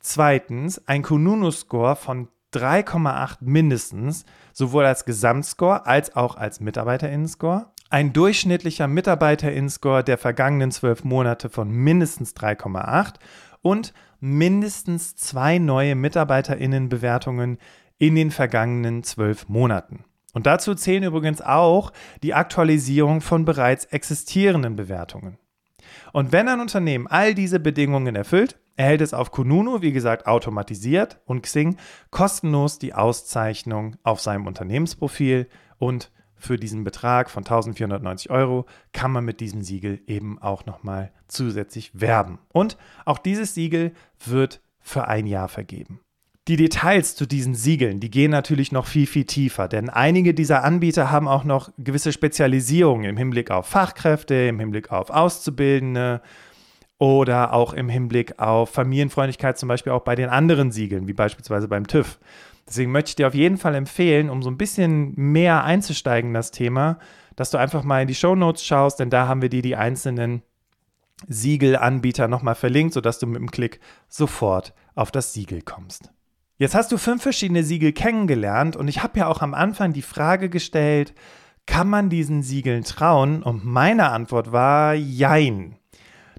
zweitens 0.00 0.86
ein 0.88 1.02
Kununu-Score 1.02 1.96
von 1.96 2.28
3,8 2.52 3.38
mindestens, 3.40 4.24
sowohl 4.52 4.84
als 4.84 5.04
Gesamtscore 5.04 5.86
als 5.86 6.14
auch 6.16 6.36
als 6.36 6.60
MitarbeiterInnen-Score, 6.60 7.66
ein 7.90 8.12
durchschnittlicher 8.12 8.88
MitarbeiterInnen-Score 8.88 10.02
der 10.02 10.18
vergangenen 10.18 10.70
zwölf 10.70 11.04
Monate 11.04 11.50
von 11.50 11.70
mindestens 11.70 12.34
3,8 12.34 13.14
und 13.60 13.92
mindestens 14.20 15.16
zwei 15.16 15.58
neue 15.58 15.94
MitarbeiterInnenbewertungen 15.94 17.58
in 17.98 18.14
den 18.14 18.30
vergangenen 18.30 19.02
zwölf 19.02 19.48
Monaten. 19.48 20.04
Und 20.32 20.46
dazu 20.46 20.74
zählen 20.74 21.02
übrigens 21.02 21.40
auch 21.42 21.92
die 22.22 22.34
Aktualisierung 22.34 23.20
von 23.20 23.44
bereits 23.44 23.84
existierenden 23.86 24.76
Bewertungen. 24.76 25.38
Und 26.12 26.32
wenn 26.32 26.48
ein 26.48 26.60
Unternehmen 26.60 27.06
all 27.06 27.34
diese 27.34 27.60
Bedingungen 27.60 28.16
erfüllt, 28.16 28.58
erhält 28.76 29.02
es 29.02 29.14
auf 29.14 29.30
Kununu, 29.30 29.82
wie 29.82 29.92
gesagt, 29.92 30.26
automatisiert 30.26 31.20
und 31.26 31.42
Xing 31.42 31.76
kostenlos 32.10 32.78
die 32.78 32.94
Auszeichnung 32.94 33.96
auf 34.02 34.20
seinem 34.20 34.46
Unternehmensprofil 34.46 35.48
und 35.78 36.10
für 36.42 36.56
diesen 36.56 36.82
Betrag 36.82 37.30
von 37.30 37.44
1490 37.44 38.30
Euro 38.30 38.66
kann 38.92 39.12
man 39.12 39.24
mit 39.24 39.38
diesem 39.38 39.62
Siegel 39.62 40.00
eben 40.06 40.42
auch 40.42 40.66
nochmal 40.66 41.12
zusätzlich 41.28 41.92
werben. 42.00 42.40
Und 42.52 42.76
auch 43.04 43.18
dieses 43.18 43.54
Siegel 43.54 43.92
wird 44.24 44.60
für 44.80 45.06
ein 45.06 45.28
Jahr 45.28 45.48
vergeben. 45.48 46.00
Die 46.48 46.56
Details 46.56 47.14
zu 47.14 47.24
diesen 47.24 47.54
Siegeln, 47.54 48.00
die 48.00 48.10
gehen 48.10 48.32
natürlich 48.32 48.72
noch 48.72 48.86
viel, 48.86 49.06
viel 49.06 49.26
tiefer, 49.26 49.68
denn 49.68 49.88
einige 49.88 50.34
dieser 50.34 50.64
Anbieter 50.64 51.12
haben 51.12 51.28
auch 51.28 51.44
noch 51.44 51.70
gewisse 51.78 52.12
Spezialisierungen 52.12 53.08
im 53.08 53.16
Hinblick 53.16 53.52
auf 53.52 53.68
Fachkräfte, 53.68 54.34
im 54.48 54.58
Hinblick 54.58 54.90
auf 54.90 55.10
Auszubildende 55.10 56.20
oder 56.98 57.52
auch 57.52 57.74
im 57.74 57.88
Hinblick 57.88 58.40
auf 58.40 58.70
Familienfreundlichkeit, 58.70 59.56
zum 59.56 59.68
Beispiel 59.68 59.92
auch 59.92 60.02
bei 60.02 60.16
den 60.16 60.30
anderen 60.30 60.72
Siegeln, 60.72 61.06
wie 61.06 61.12
beispielsweise 61.12 61.68
beim 61.68 61.86
TÜV. 61.86 62.18
Deswegen 62.66 62.90
möchte 62.90 63.10
ich 63.10 63.16
dir 63.16 63.28
auf 63.28 63.34
jeden 63.34 63.56
Fall 63.56 63.76
empfehlen, 63.76 64.28
um 64.28 64.42
so 64.42 64.50
ein 64.50 64.58
bisschen 64.58 65.12
mehr 65.14 65.62
einzusteigen 65.62 66.30
in 66.30 66.34
das 66.34 66.50
Thema, 66.50 66.98
dass 67.36 67.50
du 67.50 67.58
einfach 67.58 67.84
mal 67.84 68.02
in 68.02 68.08
die 68.08 68.16
Show 68.16 68.34
Notes 68.34 68.64
schaust, 68.64 68.98
denn 68.98 69.10
da 69.10 69.28
haben 69.28 69.42
wir 69.42 69.48
dir 69.48 69.62
die 69.62 69.76
einzelnen 69.76 70.42
Siegelanbieter 71.28 72.26
nochmal 72.26 72.56
verlinkt, 72.56 72.94
sodass 72.94 73.20
du 73.20 73.28
mit 73.28 73.40
dem 73.40 73.52
Klick 73.52 73.78
sofort 74.08 74.74
auf 74.96 75.12
das 75.12 75.32
Siegel 75.34 75.62
kommst. 75.62 76.10
Jetzt 76.62 76.76
hast 76.76 76.92
du 76.92 76.96
fünf 76.96 77.24
verschiedene 77.24 77.64
Siegel 77.64 77.90
kennengelernt 77.90 78.76
und 78.76 78.86
ich 78.86 79.02
habe 79.02 79.18
ja 79.18 79.26
auch 79.26 79.42
am 79.42 79.52
Anfang 79.52 79.92
die 79.92 80.00
Frage 80.00 80.48
gestellt, 80.48 81.12
kann 81.66 81.90
man 81.90 82.08
diesen 82.08 82.44
Siegeln 82.44 82.84
trauen? 82.84 83.42
Und 83.42 83.64
meine 83.64 84.10
Antwort 84.10 84.52
war 84.52 84.94
Jein. 84.94 85.74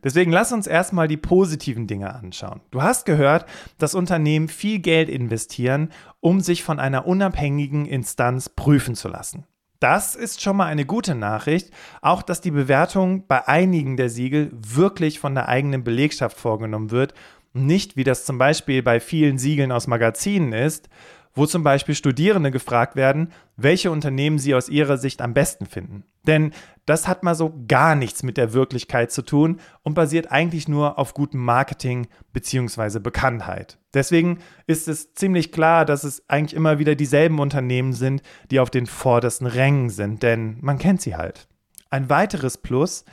Deswegen 0.01 0.31
lass 0.31 0.53
uns 0.53 0.65
erstmal 0.65 1.09
die 1.09 1.17
positiven 1.17 1.87
Dinge 1.87 2.15
anschauen. 2.15 2.61
Du 2.71 2.81
hast 2.81 3.05
gehört, 3.05 3.45
dass 3.79 3.95
Unternehmen 3.95 4.47
viel 4.47 4.79
Geld 4.79 5.09
investieren, 5.09 5.89
um 6.21 6.39
sich 6.39 6.63
von 6.63 6.79
einer 6.79 7.05
unabhängigen 7.05 7.85
Instanz 7.85 8.47
prüfen 8.47 8.95
zu 8.95 9.09
lassen. 9.09 9.45
Das 9.81 10.15
ist 10.15 10.41
schon 10.41 10.55
mal 10.55 10.67
eine 10.67 10.85
gute 10.85 11.15
Nachricht, 11.15 11.69
auch 12.01 12.21
dass 12.21 12.39
die 12.39 12.51
Bewertung 12.51 13.27
bei 13.27 13.45
einigen 13.49 13.97
der 13.97 14.07
Siegel 14.07 14.53
wirklich 14.53 15.19
von 15.19 15.35
der 15.35 15.49
eigenen 15.49 15.83
Belegschaft 15.83 16.37
vorgenommen 16.37 16.91
wird 16.91 17.13
nicht, 17.53 17.95
wie 17.95 18.03
das 18.03 18.25
zum 18.25 18.37
Beispiel 18.37 18.83
bei 18.83 18.99
vielen 18.99 19.37
Siegeln 19.37 19.71
aus 19.71 19.87
Magazinen 19.87 20.53
ist, 20.53 20.89
wo 21.35 21.45
zum 21.45 21.63
Beispiel 21.63 21.95
Studierende 21.95 22.51
gefragt 22.51 22.95
werden, 22.95 23.31
welche 23.57 23.91
Unternehmen 23.91 24.37
sie 24.37 24.53
aus 24.53 24.69
ihrer 24.69 24.97
Sicht 24.97 25.21
am 25.21 25.33
besten 25.33 25.65
finden. 25.65 26.03
Denn 26.27 26.53
das 26.85 27.07
hat 27.07 27.23
mal 27.23 27.35
so 27.35 27.53
gar 27.67 27.95
nichts 27.95 28.23
mit 28.23 28.37
der 28.37 28.53
Wirklichkeit 28.53 29.11
zu 29.11 29.23
tun 29.23 29.59
und 29.81 29.93
basiert 29.93 30.31
eigentlich 30.31 30.67
nur 30.67 30.99
auf 30.99 31.13
gutem 31.13 31.43
Marketing 31.43 32.07
bzw. 32.33 32.99
Bekanntheit. 32.99 33.79
Deswegen 33.93 34.39
ist 34.67 34.87
es 34.87 35.13
ziemlich 35.13 35.51
klar, 35.51 35.85
dass 35.85 36.03
es 36.03 36.27
eigentlich 36.29 36.55
immer 36.55 36.79
wieder 36.79 36.95
dieselben 36.95 37.39
Unternehmen 37.39 37.93
sind, 37.93 38.21
die 38.51 38.59
auf 38.59 38.69
den 38.69 38.85
vordersten 38.85 39.47
Rängen 39.47 39.89
sind, 39.89 40.23
denn 40.23 40.57
man 40.61 40.77
kennt 40.77 41.01
sie 41.01 41.15
halt. 41.15 41.47
Ein 41.89 42.09
weiteres 42.09 42.57
Plus 42.57 43.05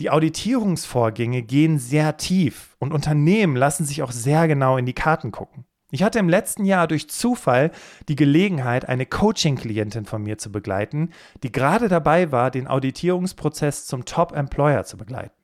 die 0.00 0.10
Auditierungsvorgänge 0.10 1.42
gehen 1.42 1.78
sehr 1.78 2.16
tief 2.16 2.76
und 2.78 2.92
Unternehmen 2.92 3.56
lassen 3.56 3.84
sich 3.84 4.02
auch 4.02 4.12
sehr 4.12 4.46
genau 4.48 4.76
in 4.76 4.86
die 4.86 4.92
Karten 4.92 5.32
gucken. 5.32 5.64
Ich 5.90 6.02
hatte 6.02 6.18
im 6.18 6.28
letzten 6.28 6.64
Jahr 6.64 6.88
durch 6.88 7.08
Zufall 7.08 7.70
die 8.08 8.16
Gelegenheit, 8.16 8.88
eine 8.88 9.06
Coaching-Klientin 9.06 10.04
von 10.04 10.22
mir 10.22 10.36
zu 10.36 10.50
begleiten, 10.50 11.10
die 11.42 11.52
gerade 11.52 11.88
dabei 11.88 12.32
war, 12.32 12.50
den 12.50 12.66
Auditierungsprozess 12.66 13.86
zum 13.86 14.04
Top-Employer 14.04 14.84
zu 14.84 14.96
begleiten. 14.96 15.34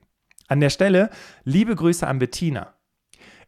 An 0.49 0.61
der 0.61 0.71
Stelle 0.71 1.11
liebe 1.44 1.76
Grüße 1.76 2.06
an 2.06 2.18
Bettina. 2.18 2.75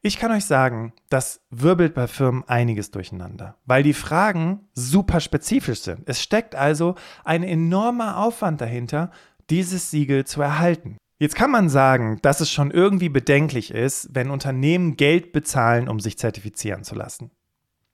Ich 0.06 0.18
kann 0.18 0.32
euch 0.32 0.44
sagen, 0.44 0.92
das 1.08 1.40
wirbelt 1.50 1.94
bei 1.94 2.06
Firmen 2.06 2.44
einiges 2.46 2.90
durcheinander, 2.90 3.56
weil 3.64 3.82
die 3.82 3.94
Fragen 3.94 4.68
super 4.74 5.18
spezifisch 5.18 5.80
sind. 5.80 6.02
Es 6.06 6.22
steckt 6.22 6.54
also 6.54 6.94
ein 7.24 7.42
enormer 7.42 8.18
Aufwand 8.18 8.60
dahinter, 8.60 9.10
dieses 9.50 9.90
Siegel 9.90 10.24
zu 10.24 10.42
erhalten. 10.42 10.96
Jetzt 11.18 11.36
kann 11.36 11.50
man 11.50 11.68
sagen, 11.68 12.18
dass 12.22 12.40
es 12.40 12.50
schon 12.50 12.70
irgendwie 12.70 13.08
bedenklich 13.08 13.70
ist, 13.70 14.08
wenn 14.12 14.30
Unternehmen 14.30 14.96
Geld 14.96 15.32
bezahlen, 15.32 15.88
um 15.88 16.00
sich 16.00 16.18
zertifizieren 16.18 16.84
zu 16.84 16.94
lassen. 16.94 17.30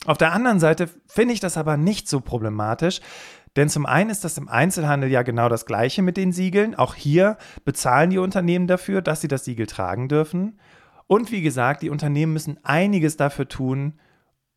Auf 0.07 0.17
der 0.17 0.33
anderen 0.33 0.61
Seite 0.61 0.89
finde 1.07 1.35
ich 1.35 1.41
das 1.41 1.59
aber 1.59 1.77
nicht 1.77 2.09
so 2.09 2.21
problematisch, 2.21 3.01
denn 3.57 3.69
zum 3.69 3.85
einen 3.85 4.11
ist 4.11 4.25
das 4.25 4.39
im 4.39 4.49
Einzelhandel 4.49 5.11
ja 5.11 5.23
genau 5.23 5.49
das 5.49 5.67
gleiche 5.67 6.03
mit 6.03 6.17
den 6.17 6.33
Siegeln. 6.33 6.75
Auch 6.75 6.95
hier 6.95 7.37
bezahlen 7.65 8.11
die 8.11 8.19
Unternehmen 8.19 8.67
dafür, 8.67 9.03
dass 9.03 9.21
sie 9.21 9.29
das 9.29 9.45
Siegel 9.45 9.67
tragen 9.67 10.09
dürfen. 10.09 10.59
Und 11.07 11.33
wie 11.33 11.43
gesagt, 11.43 11.83
die 11.83 11.91
Unternehmen 11.91 12.33
müssen 12.33 12.59
einiges 12.63 13.17
dafür 13.17 13.49
tun. 13.49 13.99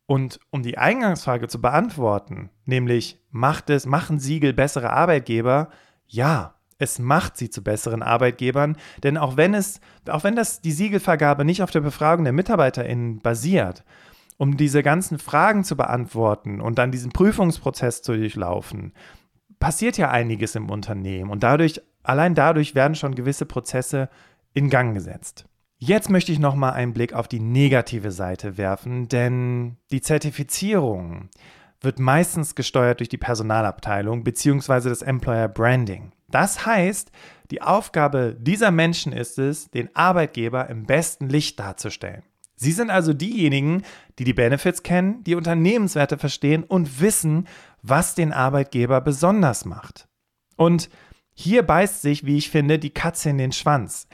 Und 0.06 0.38
um 0.50 0.62
die 0.62 0.78
Eingangsfrage 0.78 1.48
zu 1.48 1.60
beantworten, 1.60 2.50
nämlich 2.66 3.20
macht 3.30 3.68
es, 3.70 3.86
machen 3.86 4.20
Siegel 4.20 4.52
bessere 4.52 4.90
Arbeitgeber? 4.90 5.70
Ja, 6.06 6.53
es 6.78 6.98
macht 6.98 7.36
sie 7.36 7.50
zu 7.50 7.62
besseren 7.62 8.02
Arbeitgebern, 8.02 8.76
denn 9.02 9.16
auch 9.16 9.36
wenn 9.36 9.54
es, 9.54 9.80
auch 10.08 10.24
wenn 10.24 10.36
das 10.36 10.60
die 10.60 10.72
Siegelvergabe 10.72 11.44
nicht 11.44 11.62
auf 11.62 11.70
der 11.70 11.80
Befragung 11.80 12.24
der 12.24 12.32
MitarbeiterInnen 12.32 13.20
basiert, 13.20 13.84
um 14.36 14.56
diese 14.56 14.82
ganzen 14.82 15.18
Fragen 15.18 15.64
zu 15.64 15.76
beantworten 15.76 16.60
und 16.60 16.78
dann 16.78 16.90
diesen 16.90 17.12
Prüfungsprozess 17.12 18.02
zu 18.02 18.16
durchlaufen, 18.16 18.92
passiert 19.58 19.96
ja 19.96 20.10
einiges 20.10 20.54
im 20.54 20.70
Unternehmen 20.70 21.30
und 21.30 21.42
dadurch, 21.42 21.80
allein 22.02 22.34
dadurch 22.34 22.74
werden 22.74 22.94
schon 22.94 23.14
gewisse 23.14 23.46
Prozesse 23.46 24.08
in 24.52 24.70
Gang 24.70 24.94
gesetzt. 24.94 25.46
Jetzt 25.78 26.08
möchte 26.08 26.32
ich 26.32 26.38
noch 26.38 26.54
mal 26.54 26.70
einen 26.70 26.92
Blick 26.92 27.12
auf 27.12 27.28
die 27.28 27.40
negative 27.40 28.10
Seite 28.10 28.56
werfen, 28.56 29.08
denn 29.08 29.76
die 29.90 30.00
Zertifizierung 30.00 31.28
wird 31.84 31.98
meistens 31.98 32.54
gesteuert 32.54 33.00
durch 33.00 33.08
die 33.08 33.18
Personalabteilung 33.18 34.24
bzw. 34.24 34.88
das 34.88 35.02
Employer 35.02 35.48
Branding. 35.48 36.12
Das 36.30 36.66
heißt, 36.66 37.12
die 37.50 37.62
Aufgabe 37.62 38.36
dieser 38.38 38.70
Menschen 38.70 39.12
ist 39.12 39.38
es, 39.38 39.70
den 39.70 39.94
Arbeitgeber 39.94 40.68
im 40.68 40.86
besten 40.86 41.28
Licht 41.28 41.60
darzustellen. 41.60 42.22
Sie 42.56 42.72
sind 42.72 42.90
also 42.90 43.12
diejenigen, 43.12 43.82
die 44.18 44.24
die 44.24 44.32
Benefits 44.32 44.82
kennen, 44.82 45.22
die 45.24 45.34
Unternehmenswerte 45.34 46.18
verstehen 46.18 46.64
und 46.64 47.00
wissen, 47.00 47.46
was 47.82 48.14
den 48.14 48.32
Arbeitgeber 48.32 49.00
besonders 49.00 49.64
macht. 49.64 50.08
Und 50.56 50.88
hier 51.34 51.64
beißt 51.64 52.00
sich, 52.00 52.24
wie 52.24 52.38
ich 52.38 52.50
finde, 52.50 52.78
die 52.78 52.94
Katze 52.94 53.30
in 53.30 53.38
den 53.38 53.52
Schwanz. 53.52 54.06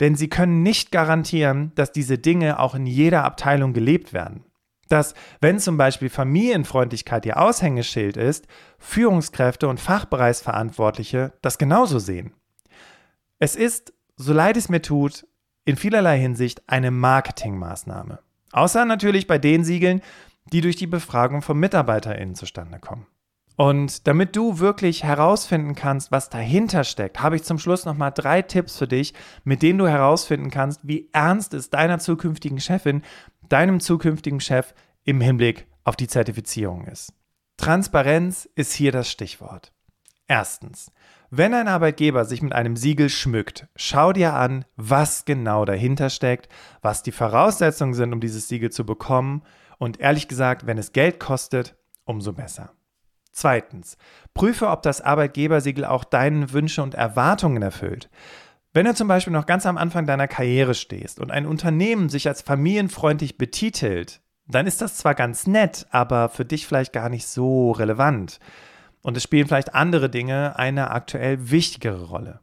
denn 0.00 0.16
sie 0.16 0.28
können 0.28 0.62
nicht 0.62 0.90
garantieren, 0.90 1.72
dass 1.76 1.92
diese 1.92 2.18
Dinge 2.18 2.58
auch 2.58 2.74
in 2.74 2.86
jeder 2.86 3.24
Abteilung 3.24 3.72
gelebt 3.72 4.12
werden. 4.12 4.44
Dass, 4.88 5.14
wenn 5.40 5.58
zum 5.58 5.76
Beispiel 5.76 6.10
Familienfreundlichkeit 6.10 7.26
ihr 7.26 7.40
Aushängeschild 7.40 8.16
ist, 8.16 8.46
Führungskräfte 8.78 9.68
und 9.68 9.80
Fachbereichsverantwortliche 9.80 11.32
das 11.42 11.58
genauso 11.58 11.98
sehen. 11.98 12.32
Es 13.38 13.56
ist, 13.56 13.92
so 14.16 14.32
leid 14.32 14.56
es 14.56 14.68
mir 14.68 14.82
tut, 14.82 15.26
in 15.64 15.76
vielerlei 15.76 16.18
Hinsicht 16.18 16.62
eine 16.66 16.90
Marketingmaßnahme. 16.90 18.20
Außer 18.52 18.84
natürlich 18.84 19.26
bei 19.26 19.38
den 19.38 19.64
Siegeln, 19.64 20.02
die 20.52 20.60
durch 20.60 20.76
die 20.76 20.86
Befragung 20.86 21.42
von 21.42 21.58
MitarbeiterInnen 21.58 22.34
zustande 22.34 22.78
kommen. 22.78 23.06
Und 23.56 24.08
damit 24.08 24.34
du 24.34 24.58
wirklich 24.58 25.04
herausfinden 25.04 25.76
kannst, 25.76 26.10
was 26.10 26.28
dahinter 26.28 26.82
steckt, 26.82 27.20
habe 27.20 27.36
ich 27.36 27.44
zum 27.44 27.58
Schluss 27.58 27.84
nochmal 27.84 28.10
drei 28.12 28.42
Tipps 28.42 28.76
für 28.76 28.88
dich, 28.88 29.14
mit 29.44 29.62
denen 29.62 29.78
du 29.78 29.86
herausfinden 29.86 30.50
kannst, 30.50 30.80
wie 30.82 31.08
ernst 31.12 31.54
es 31.54 31.70
deiner 31.70 32.00
zukünftigen 32.00 32.58
Chefin, 32.60 33.02
deinem 33.54 33.78
zukünftigen 33.78 34.40
Chef 34.40 34.74
im 35.04 35.20
Hinblick 35.20 35.68
auf 35.84 35.94
die 35.94 36.08
Zertifizierung 36.08 36.86
ist. 36.88 37.12
Transparenz 37.56 38.48
ist 38.56 38.72
hier 38.72 38.90
das 38.90 39.08
Stichwort. 39.08 39.72
Erstens, 40.26 40.90
wenn 41.30 41.54
ein 41.54 41.68
Arbeitgeber 41.68 42.24
sich 42.24 42.42
mit 42.42 42.52
einem 42.52 42.76
Siegel 42.76 43.08
schmückt, 43.08 43.68
schau 43.76 44.12
dir 44.12 44.34
an, 44.34 44.64
was 44.74 45.24
genau 45.24 45.64
dahinter 45.64 46.10
steckt, 46.10 46.48
was 46.82 47.04
die 47.04 47.12
Voraussetzungen 47.12 47.94
sind, 47.94 48.12
um 48.12 48.18
dieses 48.18 48.48
Siegel 48.48 48.72
zu 48.72 48.84
bekommen 48.84 49.44
und 49.78 50.00
ehrlich 50.00 50.26
gesagt, 50.26 50.66
wenn 50.66 50.76
es 50.76 50.92
Geld 50.92 51.20
kostet, 51.20 51.76
umso 52.04 52.32
besser. 52.32 52.72
Zweitens, 53.30 53.98
prüfe, 54.32 54.68
ob 54.68 54.82
das 54.82 55.00
Arbeitgebersiegel 55.00 55.84
auch 55.84 56.02
deinen 56.02 56.52
Wünsche 56.52 56.82
und 56.82 56.94
Erwartungen 56.94 57.62
erfüllt. 57.62 58.10
Wenn 58.76 58.86
du 58.86 58.94
zum 58.94 59.06
Beispiel 59.06 59.32
noch 59.32 59.46
ganz 59.46 59.66
am 59.66 59.78
Anfang 59.78 60.04
deiner 60.04 60.26
Karriere 60.26 60.74
stehst 60.74 61.20
und 61.20 61.30
ein 61.30 61.46
Unternehmen 61.46 62.08
sich 62.08 62.26
als 62.26 62.42
familienfreundlich 62.42 63.38
betitelt, 63.38 64.20
dann 64.48 64.66
ist 64.66 64.82
das 64.82 64.96
zwar 64.96 65.14
ganz 65.14 65.46
nett, 65.46 65.86
aber 65.90 66.28
für 66.28 66.44
dich 66.44 66.66
vielleicht 66.66 66.92
gar 66.92 67.08
nicht 67.08 67.28
so 67.28 67.70
relevant. 67.70 68.40
Und 69.00 69.16
es 69.16 69.22
spielen 69.22 69.46
vielleicht 69.46 69.76
andere 69.76 70.10
Dinge 70.10 70.58
eine 70.58 70.90
aktuell 70.90 71.52
wichtigere 71.52 72.06
Rolle. 72.06 72.40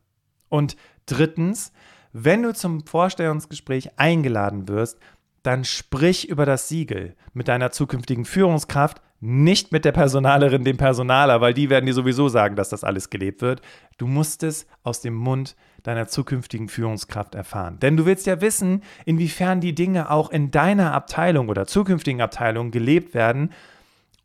Und 0.48 0.78
drittens, 1.06 1.74
wenn 2.14 2.44
du 2.44 2.54
zum 2.54 2.86
Vorstellungsgespräch 2.88 4.00
eingeladen 4.00 4.70
wirst, 4.70 5.00
dann 5.44 5.66
sprich 5.66 6.30
über 6.30 6.46
das 6.46 6.70
Siegel 6.70 7.18
mit 7.34 7.50
deiner 7.50 7.72
zukünftigen 7.72 8.24
Führungskraft, 8.24 9.02
nicht 9.22 9.72
mit 9.72 9.86
der 9.86 9.92
Personalerin, 9.92 10.64
dem 10.64 10.78
Personaler, 10.78 11.42
weil 11.42 11.54
die 11.54 11.70
werden 11.70 11.86
dir 11.86 11.94
sowieso 11.94 12.28
sagen, 12.28 12.56
dass 12.56 12.70
das 12.70 12.84
alles 12.84 13.12
gelebt 13.12 13.44
wird. 13.44 13.62
Du 14.00 14.08
musst 14.08 14.42
es 14.42 14.66
aus 14.84 15.00
dem 15.00 15.14
Mund 15.14 15.56
deiner 15.84 16.08
zukünftigen 16.08 16.68
Führungskraft 16.68 17.36
erfahren. 17.36 17.80
Denn 17.80 17.98
du 17.98 18.06
willst 18.08 18.26
ja 18.26 18.42
wissen, 18.42 18.82
inwiefern 19.06 19.62
die 19.62 19.76
Dinge 19.76 20.10
auch 20.10 20.32
in 20.32 20.50
deiner 20.50 20.94
Abteilung 20.94 21.50
oder 21.50 21.68
zukünftigen 21.68 22.20
Abteilung 22.20 22.72
gelebt 22.72 23.14
werden. 23.14 23.52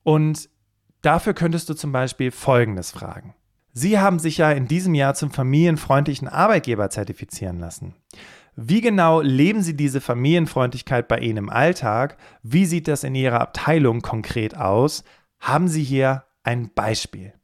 Und 0.02 0.48
dafür 1.02 1.34
könntest 1.34 1.68
du 1.68 1.74
zum 1.74 1.92
Beispiel 1.92 2.30
Folgendes 2.30 2.90
fragen. 2.90 3.34
Sie 3.74 3.98
haben 3.98 4.18
sich 4.18 4.38
ja 4.38 4.50
in 4.52 4.66
diesem 4.66 4.94
Jahr 4.94 5.12
zum 5.12 5.30
familienfreundlichen 5.30 6.28
Arbeitgeber 6.28 6.88
zertifizieren 6.88 7.58
lassen. 7.58 7.94
Wie 8.58 8.80
genau 8.80 9.20
leben 9.20 9.60
Sie 9.60 9.76
diese 9.76 10.00
Familienfreundlichkeit 10.00 11.08
bei 11.08 11.18
Ihnen 11.18 11.36
im 11.36 11.50
Alltag? 11.50 12.16
Wie 12.42 12.64
sieht 12.64 12.88
das 12.88 13.04
in 13.04 13.14
Ihrer 13.14 13.42
Abteilung 13.42 14.00
konkret 14.00 14.56
aus? 14.56 15.04
Haben 15.38 15.68
Sie 15.68 15.84
hier 15.84 16.24
ein 16.42 16.72
Beispiel? 16.72 17.34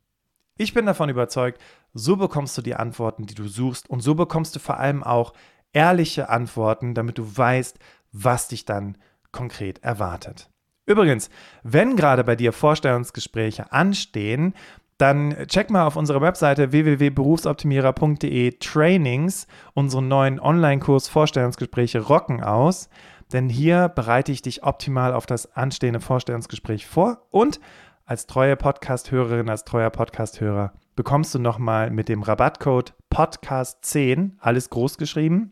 Ich 0.56 0.72
bin 0.72 0.86
davon 0.86 1.10
überzeugt, 1.10 1.60
so 1.92 2.16
bekommst 2.16 2.56
du 2.56 2.62
die 2.62 2.76
Antworten, 2.76 3.26
die 3.26 3.34
du 3.34 3.46
suchst 3.46 3.90
und 3.90 4.00
so 4.00 4.14
bekommst 4.14 4.56
du 4.56 4.58
vor 4.58 4.78
allem 4.78 5.02
auch 5.02 5.34
ehrliche 5.74 6.30
Antworten, 6.30 6.94
damit 6.94 7.18
du 7.18 7.36
weißt, 7.36 7.78
was 8.12 8.48
dich 8.48 8.64
dann 8.64 8.96
konkret 9.32 9.82
erwartet. 9.82 10.48
Übrigens, 10.86 11.28
wenn 11.62 11.94
gerade 11.94 12.24
bei 12.24 12.36
dir 12.36 12.54
Vorstellungsgespräche 12.54 13.70
anstehen, 13.70 14.54
dann 15.02 15.36
check 15.48 15.68
mal 15.68 15.84
auf 15.84 15.96
unserer 15.96 16.20
Webseite 16.20 16.70
www.berufsoptimierer.de 16.70 18.52
Trainings 18.60 19.48
unseren 19.74 20.06
neuen 20.06 20.38
Online-Kurs 20.38 21.08
Vorstellungsgespräche 21.08 21.98
rocken 21.98 22.40
aus. 22.40 22.88
Denn 23.32 23.48
hier 23.48 23.88
bereite 23.88 24.30
ich 24.30 24.42
dich 24.42 24.62
optimal 24.62 25.12
auf 25.12 25.26
das 25.26 25.56
anstehende 25.56 25.98
Vorstellungsgespräch 25.98 26.86
vor 26.86 27.26
und 27.30 27.58
als 28.04 28.26
treue 28.26 28.56
Podcast-Hörerin, 28.56 29.48
als 29.48 29.64
treuer 29.64 29.90
Podcast-Hörer 29.90 30.72
bekommst 30.94 31.34
du 31.34 31.40
nochmal 31.40 31.90
mit 31.90 32.08
dem 32.08 32.22
Rabattcode 32.22 32.94
Podcast10, 33.12 34.32
alles 34.38 34.70
groß 34.70 34.98
geschrieben, 34.98 35.50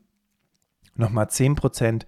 nochmal 0.94 1.26
10% 1.26 2.02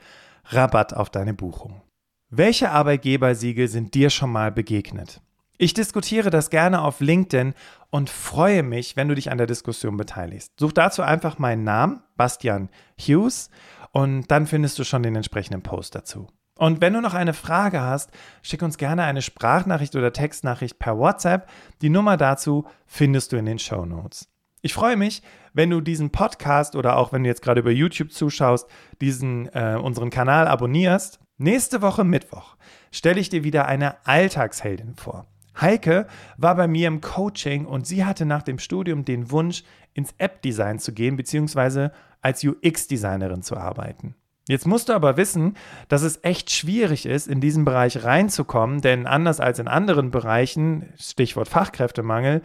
Rabatt 0.44 0.94
auf 0.94 1.10
deine 1.10 1.34
Buchung. 1.34 1.82
Welche 2.30 2.70
Arbeitgebersiegel 2.70 3.66
sind 3.66 3.94
dir 3.94 4.10
schon 4.10 4.30
mal 4.30 4.52
begegnet? 4.52 5.20
Ich 5.62 5.74
diskutiere 5.74 6.30
das 6.30 6.50
gerne 6.50 6.82
auf 6.82 6.98
LinkedIn 6.98 7.54
und 7.90 8.10
freue 8.10 8.64
mich, 8.64 8.96
wenn 8.96 9.06
du 9.06 9.14
dich 9.14 9.30
an 9.30 9.38
der 9.38 9.46
Diskussion 9.46 9.96
beteiligst. 9.96 10.50
Such 10.58 10.72
dazu 10.72 11.02
einfach 11.02 11.38
meinen 11.38 11.62
Namen, 11.62 12.02
Bastian 12.16 12.68
Hughes, 12.98 13.48
und 13.92 14.28
dann 14.32 14.48
findest 14.48 14.80
du 14.80 14.82
schon 14.82 15.04
den 15.04 15.14
entsprechenden 15.14 15.62
Post 15.62 15.94
dazu. 15.94 16.26
Und 16.58 16.80
wenn 16.80 16.94
du 16.94 17.00
noch 17.00 17.14
eine 17.14 17.32
Frage 17.32 17.80
hast, 17.80 18.10
schick 18.42 18.60
uns 18.60 18.76
gerne 18.76 19.04
eine 19.04 19.22
Sprachnachricht 19.22 19.94
oder 19.94 20.12
Textnachricht 20.12 20.80
per 20.80 20.98
WhatsApp. 20.98 21.48
Die 21.80 21.90
Nummer 21.90 22.16
dazu 22.16 22.66
findest 22.84 23.30
du 23.30 23.36
in 23.36 23.46
den 23.46 23.60
Show 23.60 23.86
Notes. 23.86 24.28
Ich 24.62 24.74
freue 24.74 24.96
mich, 24.96 25.22
wenn 25.52 25.70
du 25.70 25.80
diesen 25.80 26.10
Podcast 26.10 26.74
oder 26.74 26.96
auch 26.96 27.12
wenn 27.12 27.22
du 27.22 27.28
jetzt 27.28 27.42
gerade 27.42 27.60
über 27.60 27.70
YouTube 27.70 28.10
zuschaust, 28.10 28.66
diesen 29.00 29.46
äh, 29.54 29.78
unseren 29.80 30.10
Kanal 30.10 30.48
abonnierst. 30.48 31.20
Nächste 31.38 31.82
Woche 31.82 32.02
Mittwoch 32.02 32.56
stelle 32.90 33.20
ich 33.20 33.28
dir 33.28 33.44
wieder 33.44 33.66
eine 33.66 34.04
Alltagsheldin 34.08 34.96
vor. 34.96 35.28
Heike 35.60 36.06
war 36.36 36.54
bei 36.54 36.66
mir 36.66 36.88
im 36.88 37.00
Coaching 37.00 37.66
und 37.66 37.86
sie 37.86 38.04
hatte 38.04 38.24
nach 38.24 38.42
dem 38.42 38.58
Studium 38.58 39.04
den 39.04 39.30
Wunsch, 39.30 39.64
ins 39.94 40.14
App-Design 40.18 40.78
zu 40.78 40.92
gehen, 40.92 41.16
beziehungsweise 41.16 41.92
als 42.22 42.42
UX-Designerin 42.44 43.42
zu 43.42 43.56
arbeiten. 43.56 44.14
Jetzt 44.48 44.66
musst 44.66 44.88
du 44.88 44.92
aber 44.92 45.16
wissen, 45.16 45.56
dass 45.88 46.02
es 46.02 46.18
echt 46.22 46.50
schwierig 46.50 47.06
ist, 47.06 47.28
in 47.28 47.40
diesen 47.40 47.64
Bereich 47.64 48.02
reinzukommen, 48.02 48.80
denn 48.80 49.06
anders 49.06 49.38
als 49.38 49.60
in 49.60 49.68
anderen 49.68 50.10
Bereichen, 50.10 50.92
Stichwort 50.98 51.48
Fachkräftemangel, 51.48 52.42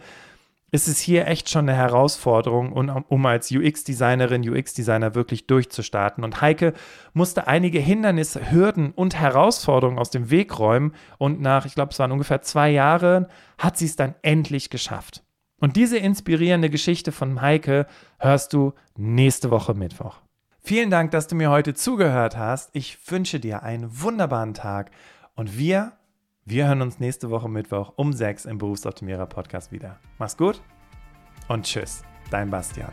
ist 0.70 0.86
es 0.86 0.98
hier 0.98 1.26
echt 1.26 1.48
schon 1.48 1.68
eine 1.68 1.76
Herausforderung, 1.76 2.72
um 2.72 3.26
als 3.26 3.50
UX-Designerin, 3.50 4.48
UX-Designer 4.48 5.14
wirklich 5.14 5.46
durchzustarten. 5.46 6.24
Und 6.24 6.42
Heike 6.42 6.74
musste 7.14 7.46
einige 7.46 7.78
Hindernisse, 7.78 8.50
Hürden 8.50 8.92
und 8.92 9.16
Herausforderungen 9.16 9.98
aus 9.98 10.10
dem 10.10 10.30
Weg 10.30 10.58
räumen. 10.58 10.94
Und 11.16 11.40
nach, 11.40 11.64
ich 11.64 11.74
glaube, 11.74 11.92
es 11.92 11.98
waren 11.98 12.12
ungefähr 12.12 12.42
zwei 12.42 12.70
Jahren, 12.70 13.26
hat 13.56 13.78
sie 13.78 13.86
es 13.86 13.96
dann 13.96 14.14
endlich 14.22 14.68
geschafft. 14.68 15.22
Und 15.60 15.76
diese 15.76 15.98
inspirierende 15.98 16.70
Geschichte 16.70 17.12
von 17.12 17.40
Heike 17.40 17.86
hörst 18.18 18.52
du 18.52 18.74
nächste 18.96 19.50
Woche 19.50 19.74
Mittwoch. 19.74 20.20
Vielen 20.60 20.90
Dank, 20.90 21.12
dass 21.12 21.28
du 21.28 21.34
mir 21.34 21.50
heute 21.50 21.72
zugehört 21.72 22.36
hast. 22.36 22.70
Ich 22.74 22.98
wünsche 23.10 23.40
dir 23.40 23.62
einen 23.62 24.02
wunderbaren 24.02 24.52
Tag 24.52 24.90
und 25.34 25.56
wir 25.56 25.92
wir 26.50 26.66
hören 26.66 26.80
uns 26.80 26.98
nächste 26.98 27.28
Woche 27.28 27.48
Mittwoch 27.48 27.92
um 27.96 28.12
6 28.14 28.46
im 28.46 28.56
Berufsoptimierer 28.56 29.26
Podcast 29.26 29.70
wieder. 29.70 29.98
Mach's 30.18 30.36
gut 30.36 30.62
und 31.48 31.66
tschüss, 31.66 32.02
dein 32.30 32.48
Bastian. 32.48 32.92